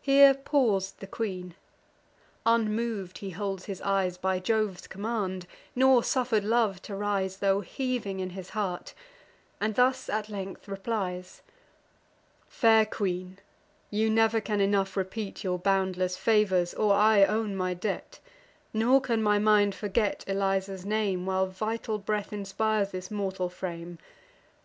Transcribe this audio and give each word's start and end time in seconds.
Here 0.00 0.34
paus'd 0.34 0.98
the 0.98 1.06
queen. 1.06 1.54
Unmov'd 2.44 3.18
he 3.18 3.30
holds 3.30 3.66
his 3.66 3.80
eyes, 3.82 4.18
By 4.18 4.40
Jove's 4.40 4.88
command; 4.88 5.46
nor 5.76 6.02
suffer'd 6.02 6.42
love 6.42 6.82
to 6.82 6.96
rise, 6.96 7.36
Tho' 7.36 7.60
heaving 7.60 8.18
in 8.18 8.30
his 8.30 8.48
heart; 8.50 8.94
and 9.60 9.76
thus 9.76 10.08
at 10.08 10.28
length 10.28 10.66
replies: 10.66 11.40
"Fair 12.48 12.84
queen, 12.84 13.38
you 13.92 14.10
never 14.10 14.40
can 14.40 14.60
enough 14.60 14.96
repeat 14.96 15.44
Your 15.44 15.60
boundless 15.60 16.16
favours, 16.16 16.74
or 16.74 16.92
I 16.92 17.22
own 17.24 17.54
my 17.54 17.74
debt; 17.74 18.18
Nor 18.74 19.00
can 19.00 19.22
my 19.22 19.38
mind 19.38 19.72
forget 19.76 20.24
Eliza's 20.26 20.84
name, 20.84 21.26
While 21.26 21.46
vital 21.46 22.00
breath 22.00 22.32
inspires 22.32 22.90
this 22.90 23.08
mortal 23.08 23.48
frame. 23.48 23.98